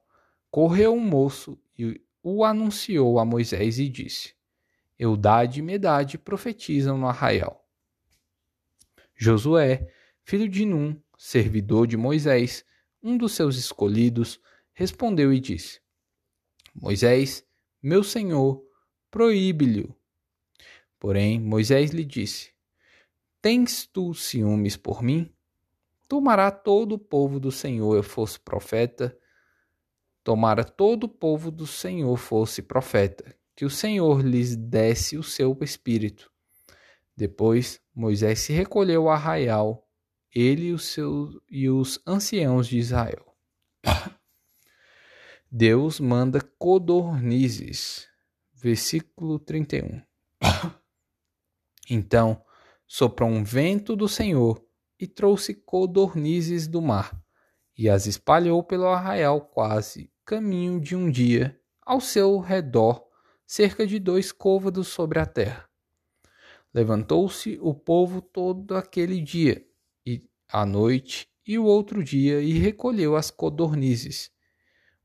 correu 0.50 0.96
um 0.96 1.00
moço 1.00 1.58
e 1.78 2.02
o 2.24 2.44
anunciou 2.44 3.20
a 3.20 3.26
Moisés 3.26 3.78
e 3.78 3.88
disse: 3.88 4.34
Eudade 4.98 5.60
e 5.60 5.62
Medade 5.62 6.18
profetizam 6.18 6.98
no 6.98 7.08
arraial. 7.08 7.64
Josué, 9.16 9.94
filho 10.24 10.50
de 10.50 10.66
Num, 10.66 11.00
servidor 11.18 11.86
de 11.86 11.96
Moisés, 11.96 12.66
um 13.02 13.16
dos 13.16 13.34
seus 13.34 13.56
escolhidos, 13.58 14.40
respondeu 14.74 15.32
e 15.32 15.40
disse: 15.40 15.80
Moisés, 16.74 17.46
meu 17.82 18.04
senhor, 18.04 18.64
proíbe-lhe. 19.12 19.96
Porém, 21.00 21.40
Moisés 21.40 21.92
lhe 21.92 22.04
disse: 22.04 22.52
Tens 23.42 23.86
tu 23.86 24.16
ciúmes 24.16 24.76
por 24.76 25.04
mim? 25.04 25.32
Tomará 26.08 26.52
todo 26.52 26.94
o 26.94 27.00
povo 27.00 27.40
do 27.40 27.52
Senhor 27.52 28.02
fosse 28.04 28.40
profeta, 28.40 29.18
tomara 30.24 30.64
todo 30.64 31.04
o 31.04 31.10
povo 31.10 31.52
do 31.52 31.68
Senhor 31.68 32.16
fosse 32.18 32.62
profeta, 32.62 33.36
que 33.56 33.66
o 33.66 33.70
Senhor 33.70 34.22
lhes 34.22 34.56
desse 34.56 35.18
o 35.18 35.24
seu 35.24 35.58
espírito. 35.62 36.32
Depois 37.16 37.82
Moisés 37.94 38.40
se 38.40 38.54
recolheu 38.54 39.10
ao 39.10 39.16
arraial 39.16 39.88
ele 40.34 40.68
e 40.68 40.74
os, 40.74 40.96
e 41.50 41.70
os 41.70 42.00
anciãos 42.06 42.68
de 42.68 42.78
Israel. 42.78 43.36
Deus 45.50 46.00
manda 46.00 46.40
codornizes. 46.60 48.08
Versículo 48.54 49.40
31. 49.40 50.02
Então 51.90 52.44
soprou 52.86 53.30
um 53.30 53.46
vento 53.46 53.96
do 53.96 54.10
Senhor 54.10 54.67
e 55.00 55.08
trouxe 55.08 55.54
codornizes 55.54 56.68
do 56.68 56.82
mar, 56.82 57.20
e 57.78 57.90
as 57.90 58.08
espalhou 58.08 58.64
pelo 58.64 58.88
arraial 58.88 59.42
quase 59.42 60.12
caminho 60.26 60.80
de 60.80 60.96
um 60.96 61.10
dia, 61.10 61.60
ao 61.82 62.02
seu 62.02 62.40
redor, 62.40 63.06
cerca 63.46 63.88
de 63.88 63.98
dois 63.98 64.32
côvados 64.32 64.90
sobre 64.90 65.20
a 65.20 65.26
terra. 65.26 65.70
Levantou-se 66.74 67.58
o 67.62 67.74
povo 67.74 68.22
todo 68.22 68.76
aquele 68.76 69.22
dia 69.22 69.66
à 70.50 70.66
noite 70.66 71.30
e 71.46 71.58
o 71.58 71.66
outro 71.66 72.04
dia 72.04 72.42
e 72.42 72.54
recolheu 72.54 73.16
as 73.16 73.32
codornizes. 73.32 74.32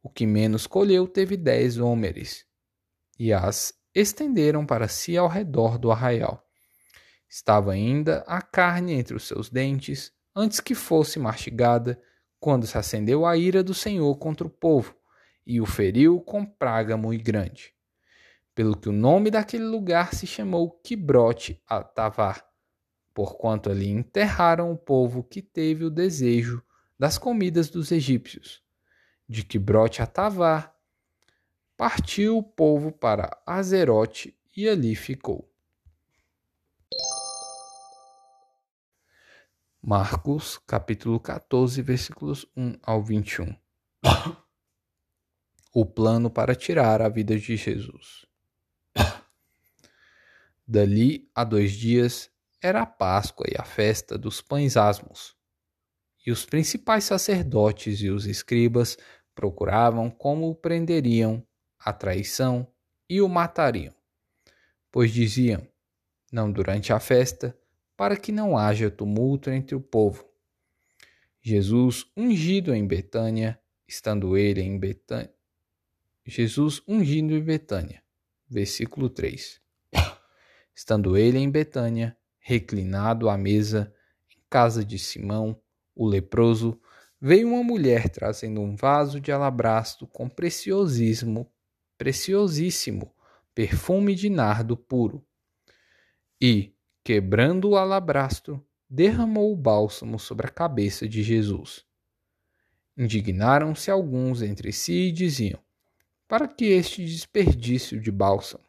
O 0.03 0.09
que 0.09 0.27
menos 0.27 0.67
colheu 0.67 1.07
teve 1.07 1.37
dez 1.37 1.79
homens, 1.79 2.45
e 3.19 3.33
as 3.33 3.73
estenderam 3.95 4.67
para 4.67 4.89
si 4.89 5.17
ao 5.17 5.29
redor 5.29 5.79
do 5.79 5.91
arraial. 5.93 6.45
Estava 7.35 7.73
ainda 7.73 8.23
a 8.27 8.43
carne 8.43 8.93
entre 8.93 9.17
os 9.17 9.27
seus 9.27 9.49
dentes, 9.49 10.13
antes 10.37 10.61
que 10.61 10.75
fosse 10.75 11.19
mastigada, 11.19 11.99
quando 12.39 12.67
se 12.67 12.77
acendeu 12.77 13.25
a 13.25 13.35
ira 13.39 13.63
do 13.63 13.73
Senhor 13.73 14.15
contra 14.17 14.47
o 14.47 14.51
povo, 14.51 14.95
e 15.47 15.59
o 15.59 15.65
feriu 15.65 16.21
com 16.21 16.45
praga 16.45 16.95
muito 16.95 17.25
grande. 17.25 17.75
Pelo 18.55 18.77
que 18.77 18.91
o 18.91 18.93
nome 18.93 19.31
daquele 19.31 19.65
lugar 19.65 20.13
se 20.13 20.27
chamou 20.27 20.73
Quibrote 20.85 21.59
Atavar, 21.67 22.47
porquanto 23.15 23.71
ali 23.71 23.89
enterraram 23.89 24.71
o 24.71 24.77
povo 24.77 25.25
que 25.25 25.41
teve 25.41 25.87
o 25.87 25.91
desejo 25.91 26.63
das 26.99 27.17
comidas 27.17 27.71
dos 27.71 27.91
egípcios. 27.91 28.63
De 29.27 29.43
que 29.43 29.59
brote 29.59 30.03
a 30.03 30.07
Tavar, 30.07 30.77
partiu 31.79 32.37
o 32.37 32.43
povo 32.43 32.93
para 32.93 33.41
Azerote 33.47 34.39
e 34.55 34.69
ali 34.69 34.95
ficou. 34.95 35.51
Marcos, 39.85 40.59
capítulo 40.59 41.19
14, 41.19 41.83
versículos 41.83 42.47
1 42.57 42.79
ao 42.85 43.03
21. 43.03 43.53
o 45.75 45.85
plano 45.85 46.31
para 46.31 46.55
tirar 46.55 47.03
a 47.03 47.09
vida 47.09 47.37
de 47.37 47.57
Jesus. 47.57 48.25
Dali 50.65 51.29
a 51.35 51.43
dois 51.43 51.73
dias 51.73 52.31
era 52.63 52.83
a 52.83 52.87
Páscoa 52.87 53.45
e 53.51 53.61
a 53.61 53.65
festa 53.65 54.17
dos 54.17 54.41
pães 54.41 54.77
asmos. 54.77 55.35
E 56.25 56.31
os 56.31 56.47
principais 56.47 57.03
sacerdotes 57.03 58.01
e 58.03 58.09
os 58.09 58.25
escribas 58.27 58.97
procuravam 59.35 60.09
como 60.09 60.49
o 60.49 60.55
prenderiam 60.55 61.45
à 61.77 61.93
traição 61.93 62.73
e 63.11 63.21
o 63.21 63.29
matariam. 63.29 63.93
Pois 64.93 65.11
diziam: 65.11 65.67
Não 66.31 66.53
durante 66.53 66.93
a 66.93 67.01
festa, 67.01 67.59
para 67.97 68.17
que 68.17 68.33
não 68.33 68.57
haja 68.57 68.91
tumulto 68.91 69.51
entre 69.51 69.75
o 69.75 69.81
povo. 69.81 70.25
Jesus 71.41 72.07
ungido 72.17 72.75
em 72.75 72.87
Betânia, 72.87 73.59
estando 73.87 74.37
ele 74.37 74.61
em 74.61 74.79
Betânia. 74.79 75.33
Jesus 76.25 76.83
ungido 76.87 77.35
em 77.35 77.43
Betânia. 77.43 78.03
Versículo 78.49 79.09
3. 79.09 79.61
Estando 80.75 81.17
ele 81.17 81.39
em 81.39 81.51
Betânia, 81.51 82.17
reclinado 82.39 83.29
à 83.29 83.37
mesa, 83.37 83.93
em 84.31 84.41
casa 84.49 84.85
de 84.85 84.99
Simão, 84.99 85.61
o 85.95 86.07
leproso, 86.07 86.81
veio 87.21 87.49
uma 87.49 87.63
mulher 87.63 88.09
trazendo 88.09 88.61
um 88.61 88.75
vaso 88.75 89.21
de 89.21 89.31
alabastro 89.31 90.07
com 90.07 90.29
preciosíssimo, 90.29 91.51
preciosíssimo 91.99 93.15
perfume 93.55 94.15
de 94.15 94.31
nardo 94.31 94.77
puro. 94.77 95.25
E, 96.41 96.72
quebrando 97.05 97.71
o 97.71 97.77
alabastro, 97.77 98.65
derramou 98.89 99.53
o 99.53 99.57
bálsamo 99.57 100.19
sobre 100.19 100.47
a 100.47 100.51
cabeça 100.51 101.09
de 101.09 101.23
Jesus. 101.23 101.85
Indignaram-se 102.97 103.91
alguns 103.91 104.43
entre 104.43 104.73
si 104.73 105.09
e 105.09 105.13
diziam: 105.13 105.61
Para 106.29 106.47
que 106.47 106.67
este 106.67 107.05
desperdício 107.05 108.01
de 108.01 108.11
bálsamo? 108.11 108.65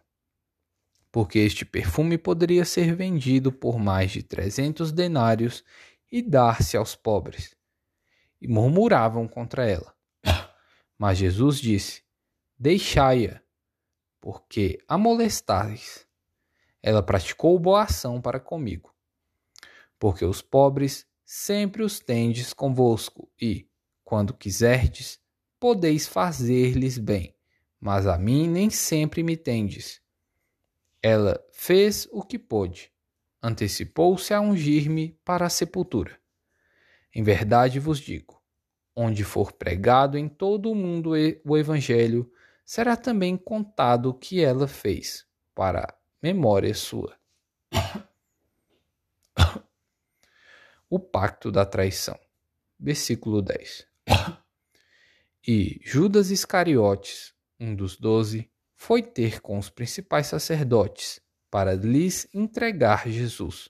Porque 1.11 1.39
este 1.39 1.63
perfume 1.65 2.17
poderia 2.17 2.65
ser 2.65 2.95
vendido 2.95 3.51
por 3.51 3.77
mais 3.77 4.11
de 4.11 4.23
trezentos 4.23 4.91
denários 4.91 5.63
e 6.11 6.21
dar-se 6.21 6.75
aos 6.75 6.95
pobres. 6.95 7.55
E 8.41 8.47
murmuravam 8.47 9.27
contra 9.27 9.69
ela. 9.69 9.93
Mas 10.97 11.17
Jesus 11.17 11.59
disse: 11.59 12.01
Deixai-a, 12.57 13.41
porque 14.19 14.79
a 14.87 14.97
molestais 14.97 16.07
ela 16.83 17.01
praticou 17.01 17.57
boa 17.57 17.83
ação 17.83 18.21
para 18.21 18.41
comigo. 18.41 18.93
Porque 19.97 20.25
os 20.25 20.41
pobres 20.41 21.07
sempre 21.25 21.81
os 21.81 21.99
tendes 21.99 22.51
convosco, 22.51 23.31
e, 23.41 23.69
quando 24.03 24.33
quiserdes, 24.33 25.17
podeis 25.57 26.05
fazer-lhes 26.05 26.97
bem, 26.97 27.33
mas 27.79 28.05
a 28.05 28.17
mim 28.17 28.49
nem 28.49 28.69
sempre 28.69 29.23
me 29.23 29.37
tendes. 29.37 30.01
Ela 31.01 31.41
fez 31.53 32.05
o 32.11 32.21
que 32.21 32.37
pôde, 32.37 32.91
antecipou-se 33.41 34.33
a 34.33 34.41
ungir-me 34.41 35.17
para 35.23 35.45
a 35.45 35.49
sepultura. 35.49 36.19
Em 37.15 37.23
verdade 37.23 37.79
vos 37.79 37.99
digo: 37.99 38.43
onde 38.93 39.23
for 39.23 39.53
pregado 39.53 40.17
em 40.17 40.27
todo 40.27 40.69
o 40.69 40.75
mundo 40.75 41.13
o 41.45 41.57
Evangelho, 41.57 42.29
será 42.65 42.97
também 42.97 43.37
contado 43.37 44.09
o 44.09 44.13
que 44.13 44.43
ela 44.43 44.67
fez, 44.67 45.25
para 45.55 45.97
memória 46.23 46.73
sua. 46.73 47.13
O 50.89 50.99
pacto 50.99 51.51
da 51.51 51.65
traição. 51.65 52.17
Versículo 52.79 53.41
10. 53.41 53.85
E 55.45 55.81
Judas 55.83 56.31
Iscariotes, 56.31 57.33
um 57.59 57.75
dos 57.75 57.97
doze, 57.97 58.49
foi 58.77 59.03
ter 59.03 59.41
com 59.41 59.57
os 59.57 59.69
principais 59.69 60.27
sacerdotes 60.27 61.19
para 61.51 61.73
lhes 61.73 62.25
entregar 62.33 63.09
Jesus. 63.09 63.67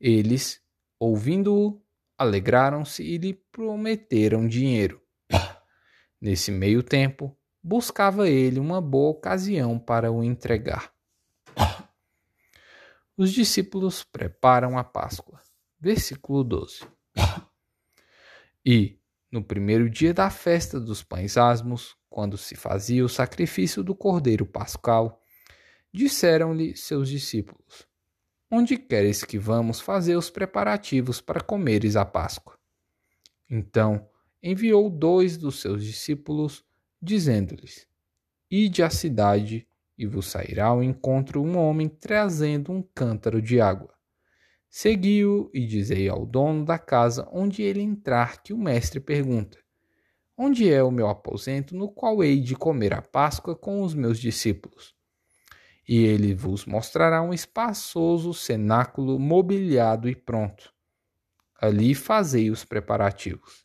Eles, 0.00 0.60
ouvindo-o, 0.98 1.80
alegraram-se 2.18 3.04
e 3.04 3.16
lhe 3.16 3.34
prometeram 3.52 4.48
dinheiro. 4.48 5.00
Nesse 6.20 6.50
meio 6.50 6.82
tempo, 6.82 7.38
buscava 7.62 8.28
ele 8.28 8.58
uma 8.58 8.80
boa 8.80 9.10
ocasião 9.10 9.78
para 9.78 10.10
o 10.10 10.24
entregar 10.24 10.95
os 13.16 13.32
discípulos 13.32 14.04
preparam 14.04 14.76
a 14.76 14.84
Páscoa. 14.84 15.40
Versículo 15.80 16.44
12. 16.44 16.80
E, 18.64 18.98
no 19.30 19.44
primeiro 19.44 19.88
dia 19.88 20.12
da 20.12 20.28
festa 20.28 20.80
dos 20.80 21.02
pães 21.02 21.36
asmos, 21.36 21.96
quando 22.10 22.36
se 22.36 22.56
fazia 22.56 23.04
o 23.04 23.08
sacrifício 23.08 23.82
do 23.82 23.94
cordeiro 23.94 24.44
pascal, 24.44 25.22
disseram-lhe 25.92 26.76
seus 26.76 27.08
discípulos: 27.08 27.86
Onde 28.50 28.76
queres 28.76 29.22
que 29.22 29.38
vamos 29.38 29.80
fazer 29.80 30.16
os 30.16 30.30
preparativos 30.30 31.20
para 31.20 31.40
comeres 31.40 31.94
a 31.94 32.04
Páscoa? 32.04 32.58
Então 33.48 34.08
enviou 34.42 34.90
dois 34.90 35.36
dos 35.36 35.60
seus 35.60 35.84
discípulos, 35.84 36.64
dizendo-lhes: 37.00 37.86
Ide 38.50 38.82
à 38.82 38.90
cidade 38.90 39.66
e 39.98 40.06
vos 40.06 40.26
sairá 40.26 40.66
ao 40.66 40.82
encontro 40.82 41.42
um 41.42 41.56
homem 41.56 41.88
trazendo 41.88 42.72
um 42.72 42.82
cântaro 42.82 43.40
de 43.40 43.60
água. 43.60 43.94
Segui-o 44.68 45.50
e 45.54 45.66
dizei 45.66 46.08
ao 46.08 46.26
dono 46.26 46.64
da 46.64 46.78
casa 46.78 47.28
onde 47.32 47.62
ele 47.62 47.80
entrar 47.80 48.42
que 48.42 48.52
o 48.52 48.58
mestre 48.58 49.00
pergunta: 49.00 49.58
Onde 50.36 50.70
é 50.70 50.82
o 50.82 50.90
meu 50.90 51.08
aposento 51.08 51.74
no 51.74 51.88
qual 51.88 52.22
hei 52.22 52.40
de 52.40 52.54
comer 52.54 52.92
a 52.92 53.00
Páscoa 53.00 53.56
com 53.56 53.82
os 53.82 53.94
meus 53.94 54.18
discípulos? 54.18 54.94
E 55.88 56.04
ele 56.04 56.34
vos 56.34 56.66
mostrará 56.66 57.22
um 57.22 57.32
espaçoso 57.32 58.34
cenáculo 58.34 59.18
mobiliado 59.18 60.08
e 60.08 60.16
pronto. 60.16 60.74
Ali 61.58 61.94
fazei 61.94 62.50
os 62.50 62.64
preparativos. 62.64 63.64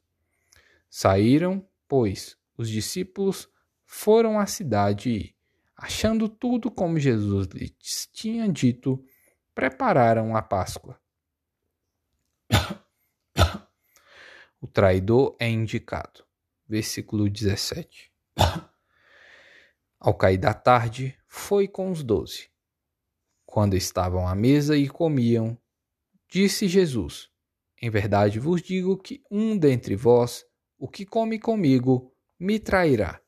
Saíram, 0.89 1.67
pois, 1.88 2.38
os 2.58 2.70
discípulos, 2.70 3.50
foram 3.86 4.39
à 4.39 4.46
cidade 4.46 5.10
e, 5.10 5.36
achando 5.82 6.30
tudo 6.30 6.70
como 6.70 7.00
Jesus 7.00 7.48
lhes 7.48 8.08
tinha 8.13 8.48
dito, 8.48 9.04
prepararam 9.56 10.36
a 10.36 10.41
Páscoa. 10.41 11.02
o 14.62 14.67
traidor 14.67 15.36
é 15.39 15.50
indicado. 15.50 16.24
Versículo 16.67 17.28
17. 17.28 18.13
Ao 20.00 20.13
cair 20.13 20.38
da 20.38 20.54
tarde, 20.54 21.17
foi 21.28 21.67
com 21.67 21.89
os 21.89 22.04
doze. 22.04 22.50
Quando 23.44 23.76
estavam 23.76 24.28
à 24.28 24.36
mesa 24.36 24.78
e 24.78 24.88
comiam, 24.88 25.58
disse 26.30 26.67
Jesus: 26.67 27.30
Em 27.82 27.89
verdade 27.89 28.39
vos 28.39 28.62
digo 28.62 28.98
que 28.98 29.24
um 29.32 29.58
dentre 29.58 29.96
vós, 29.96 30.46
o 30.78 30.88
que 30.88 31.06
come 31.06 31.39
comigo, 31.39 32.15
me 32.39 32.60
trairá. 32.60 33.21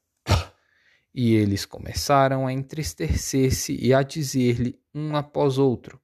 E 1.14 1.36
eles 1.36 1.66
começaram 1.66 2.48
a 2.48 2.54
entristecer-se 2.54 3.78
e 3.80 3.94
a 3.94 4.02
dizer-lhe 4.02 4.80
um 4.94 5.16
após 5.16 5.60
outro: 5.60 6.02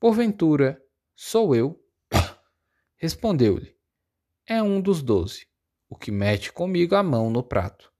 Porventura, 0.00 0.82
sou 1.14 1.54
eu? 1.54 1.80
Respondeu-lhe: 2.96 3.76
É 4.44 4.60
um 4.60 4.80
dos 4.80 5.02
doze, 5.02 5.46
o 5.88 5.96
que 5.96 6.10
mete 6.10 6.52
comigo 6.52 6.96
a 6.96 7.02
mão 7.02 7.30
no 7.30 7.44
prato. 7.44 7.92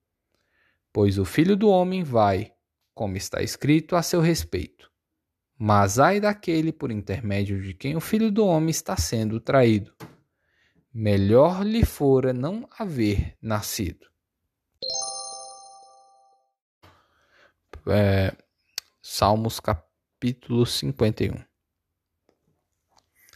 Pois 0.92 1.18
o 1.18 1.24
filho 1.24 1.56
do 1.56 1.68
homem 1.68 2.02
vai, 2.02 2.52
como 2.92 3.16
está 3.16 3.40
escrito 3.40 3.94
a 3.94 4.02
seu 4.02 4.20
respeito. 4.20 4.90
Mas 5.56 5.98
ai 6.00 6.18
daquele 6.18 6.72
por 6.72 6.90
intermédio 6.90 7.62
de 7.62 7.74
quem 7.74 7.96
o 7.96 8.00
filho 8.00 8.30
do 8.30 8.44
homem 8.44 8.70
está 8.70 8.96
sendo 8.96 9.40
traído. 9.40 9.94
Melhor 10.92 11.64
lhe 11.64 11.84
fora 11.84 12.32
não 12.32 12.68
haver 12.76 13.36
nascido. 13.40 14.08
É, 17.90 18.36
Salmos 19.00 19.60
capítulo 19.60 20.66
51. 20.66 21.42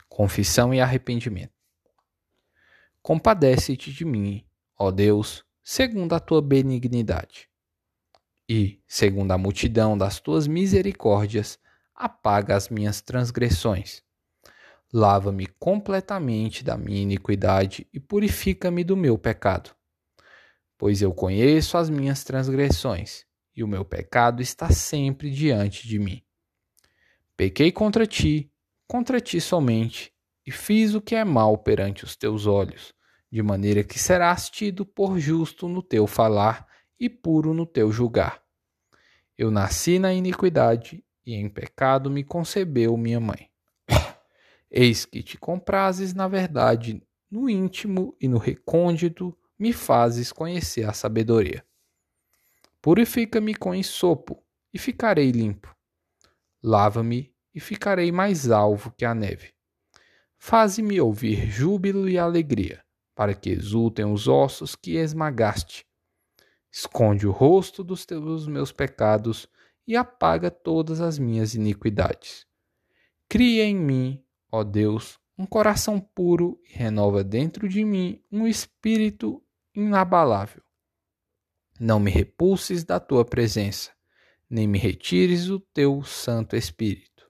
Confissão 0.09 0.75
e 0.75 0.81
arrependimento. 0.81 1.53
Compadece-te 3.01 3.91
de 3.93 4.05
mim, 4.05 4.45
ó 4.79 4.91
Deus, 4.91 5.45
segundo 5.63 6.15
a 6.15 6.21
tua 6.21 6.43
benignidade. 6.43 7.49
E, 8.49 8.83
segundo 8.87 9.33
a 9.33 9.39
multidão 9.39 9.97
das 9.97 10.21
tuas 10.21 10.47
misericórdias, 10.47 11.59
apaga 11.95 12.55
as 12.55 12.69
minhas 12.69 13.01
transgressões. 13.01 14.03
Lava-me 14.93 15.47
completamente 15.59 16.63
da 16.63 16.77
minha 16.77 17.01
iniquidade 17.01 17.87
e 17.93 17.99
purifica-me 17.99 18.85
do 18.85 18.97
meu 18.97 19.17
pecado. 19.17 19.75
Pois 20.77 21.01
eu 21.01 21.15
conheço 21.15 21.79
as 21.79 21.89
minhas 21.89 22.25
transgressões 22.25 23.25
e 23.55 23.63
o 23.63 23.69
meu 23.69 23.85
pecado 23.85 24.41
está 24.43 24.71
sempre 24.71 25.31
diante 25.31 25.87
de 25.87 25.99
mim. 25.99 26.23
Pequei 27.37 27.73
contra 27.73 28.07
ti, 28.07 28.51
contra 28.87 29.21
ti 29.21 29.41
somente, 29.41 30.13
e 30.47 30.51
fiz 30.51 30.95
o 30.95 31.01
que 31.01 31.15
é 31.15 31.25
mal 31.25 31.57
perante 31.59 32.05
os 32.05 32.17
teus 32.17 32.47
olhos, 32.47 32.95
de 33.31 33.43
maneira 33.43 33.83
que 33.83 33.99
serás 33.99 34.51
tido 34.51 34.85
por 34.85 35.19
justo 35.19 35.69
no 35.69 35.83
teu 35.83 36.07
falar 36.07 36.67
e 36.99 37.09
puro 37.09 37.55
no 37.55 37.65
teu 37.65 37.91
julgar. 37.91 38.43
Eu 39.37 39.51
nasci 39.51 39.99
na 39.99 40.13
iniquidade, 40.13 41.05
e 41.25 41.35
em 41.35 41.49
pecado 41.49 42.11
me 42.11 42.25
concebeu 42.25 42.97
minha 42.97 43.21
mãe. 43.21 43.49
Eis 44.71 45.05
que 45.05 45.23
te 45.23 45.39
comprases 45.39 46.15
na 46.15 46.27
verdade, 46.27 47.03
no 47.31 47.49
íntimo 47.49 48.17
e 48.21 48.29
no 48.29 48.39
recôndito 48.39 49.37
me 49.59 49.73
fazes 49.73 50.33
conhecer 50.33 50.89
a 50.89 50.93
sabedoria. 50.93 51.65
Purifica-me 52.83 53.55
com 53.55 53.73
ensopo, 53.73 54.43
e 54.75 54.79
ficarei 54.79 55.31
limpo. 55.31 55.73
Lava-me, 56.61 57.33
e 57.55 57.61
ficarei 57.61 58.11
mais 58.11 58.51
alvo 58.51 58.91
que 58.91 59.05
a 59.05 59.15
neve. 59.15 59.53
Faze-me 60.37 61.01
ouvir 61.01 61.49
júbilo 61.49 62.09
e 62.09 62.19
alegria, 62.19 62.85
para 63.15 63.35
que 63.35 63.51
exultem 63.51 64.05
os 64.05 64.27
ossos 64.27 64.75
que 64.75 64.97
esmagaste. 64.97 65.87
Esconde 66.73 67.25
o 67.25 67.31
rosto 67.31 67.85
dos 67.85 68.05
teus 68.05 68.49
meus 68.49 68.73
pecados 68.73 69.47
e 69.87 69.95
apaga 69.95 70.51
todas 70.51 71.01
as 71.01 71.21
minhas 71.21 71.55
iniquidades. 71.55 72.45
Cria 73.29 73.65
em 73.65 73.77
mim, 73.77 74.25
ó 74.51 74.65
Deus, 74.65 75.21
um 75.39 75.47
coração 75.47 76.01
puro 76.01 76.61
e 76.69 76.73
renova 76.73 77.23
dentro 77.23 77.69
de 77.69 77.85
mim 77.85 78.21
um 78.29 78.45
espírito 78.45 79.41
inabalável. 79.73 80.65
Não 81.85 81.99
me 81.99 82.13
repulses 82.13 82.85
da 82.85 83.01
tua 83.01 83.25
presença, 83.25 83.91
nem 84.49 84.69
me 84.69 84.79
retires 84.79 85.51
o 85.51 85.59
teu 85.59 86.05
Santo 86.05 86.55
Espírito. 86.55 87.29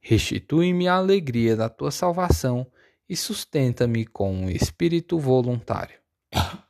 Restitui-me 0.00 0.86
a 0.86 0.94
alegria 0.94 1.56
da 1.56 1.68
tua 1.68 1.90
salvação 1.90 2.70
e 3.08 3.16
sustenta-me 3.16 4.06
com 4.06 4.32
um 4.32 4.48
espírito 4.48 5.18
voluntário. 5.18 5.98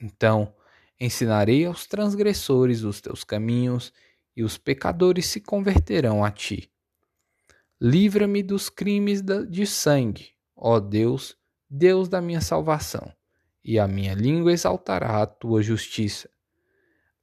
Então 0.00 0.54
ensinarei 0.98 1.66
aos 1.66 1.86
transgressores 1.86 2.82
os 2.82 2.98
teus 2.98 3.24
caminhos 3.24 3.92
e 4.34 4.42
os 4.42 4.56
pecadores 4.56 5.26
se 5.26 5.42
converterão 5.42 6.24
a 6.24 6.30
ti. 6.30 6.70
Livra-me 7.78 8.42
dos 8.42 8.70
crimes 8.70 9.20
de 9.50 9.66
sangue, 9.66 10.30
ó 10.56 10.80
Deus, 10.80 11.36
Deus 11.68 12.08
da 12.08 12.22
minha 12.22 12.40
salvação 12.40 13.12
e 13.62 13.78
a 13.78 13.86
minha 13.86 14.14
língua 14.14 14.50
exaltará 14.50 15.20
a 15.20 15.26
tua 15.26 15.60
justiça. 15.60 16.30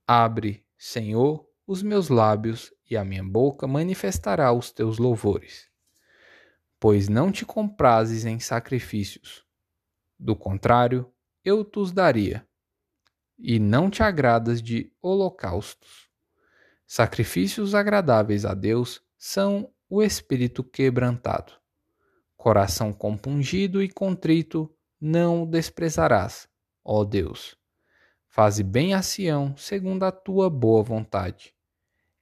Abre, 0.08 0.64
Senhor, 0.78 1.50
os 1.66 1.82
meus 1.82 2.10
lábios, 2.10 2.72
e 2.88 2.96
a 2.96 3.04
minha 3.04 3.24
boca 3.24 3.68
manifestará 3.68 4.52
os 4.52 4.72
teus 4.72 5.00
louvores. 5.00 5.68
Pois 6.80 7.10
não 7.10 7.32
te 7.32 7.44
comprases 7.44 8.26
em 8.26 8.40
sacrifícios. 8.40 9.44
Do 10.20 10.36
contrário, 10.36 11.12
eu 11.44 11.66
os 11.66 11.92
daria. 11.92 12.48
E 13.38 13.58
não 13.60 13.90
te 13.90 14.04
agradas 14.04 14.62
de 14.62 14.94
holocaustos. 15.02 16.08
Sacrifícios 16.86 17.74
agradáveis 17.74 18.46
a 18.46 18.54
Deus 18.54 19.02
são 19.18 19.74
o 19.90 20.04
espírito 20.04 20.64
quebrantado. 20.64 21.54
Coração 22.38 22.94
compungido 22.94 23.82
e 23.82 23.90
contrito 23.90 24.72
não 25.02 25.44
o 25.44 25.46
desprezarás, 25.48 26.48
ó 26.84 27.04
Deus. 27.04 27.58
Faze 28.36 28.64
bem 28.64 28.94
a 28.94 29.02
Sião 29.02 29.56
segundo 29.56 30.04
a 30.04 30.12
tua 30.12 30.50
boa 30.50 30.84
vontade. 30.84 31.56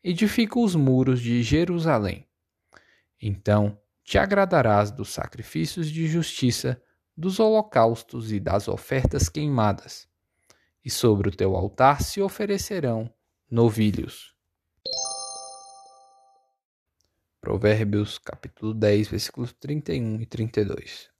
Edifica 0.04 0.60
os 0.60 0.76
muros 0.76 1.20
de 1.20 1.42
Jerusalém. 1.42 2.28
Então 3.20 3.82
te 4.04 4.20
agradarás 4.20 4.92
dos 4.92 5.10
sacrifícios 5.10 5.90
de 5.90 6.06
justiça, 6.06 6.80
dos 7.18 7.40
holocaustos 7.40 8.32
e 8.32 8.40
das 8.40 8.68
ofertas 8.68 9.28
queimadas. 9.28 10.08
E 10.86 10.90
sobre 10.92 11.30
o 11.30 11.36
teu 11.36 11.56
altar 11.56 12.04
se 12.04 12.22
oferecerão 12.22 13.12
novilhos. 13.50 14.36
Provérbios 17.42 18.20
capítulo 18.20 18.76
10, 18.76 19.08
versículos 19.08 19.52
31 19.54 20.22
e 20.22 20.28
32. 20.28 21.13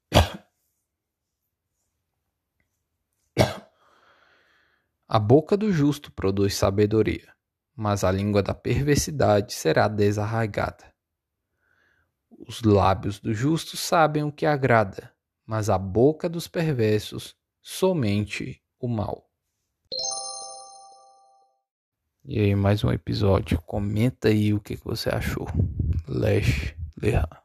A 5.14 5.20
boca 5.20 5.56
do 5.56 5.72
justo 5.72 6.12
produz 6.12 6.56
sabedoria, 6.56 7.32
mas 7.76 8.04
a 8.04 8.12
língua 8.12 8.42
da 8.42 8.56
perversidade 8.56 9.54
será 9.54 9.88
desarraigada. 9.88 10.92
Os 12.48 12.64
lábios 12.64 13.20
do 13.20 13.32
justo 13.32 13.78
sabem 13.78 14.24
o 14.24 14.32
que 14.32 14.44
agrada, 14.44 15.14
mas 15.46 15.70
a 15.70 15.78
boca 15.78 16.28
dos 16.28 16.48
perversos 16.48 17.36
somente 17.62 18.60
o 18.80 18.88
mal. 18.88 19.30
E 22.26 22.40
aí, 22.40 22.56
mais 22.56 22.84
um 22.84 22.92
episódio. 22.92 23.62
Comenta 23.68 24.30
aí 24.30 24.52
o 24.52 24.60
que 24.60 24.76
você 24.78 25.10
achou. 25.10 25.46
Lesh 26.08 26.76
Leha. 27.00 27.43